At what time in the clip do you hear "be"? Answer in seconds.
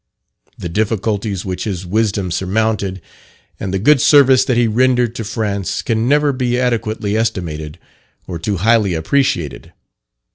6.33-6.59